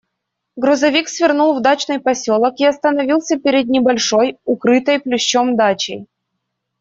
[0.55, 6.07] Грузовик свернул в дачный поселок и остановился перед небольшой, укрытой плющом дачей.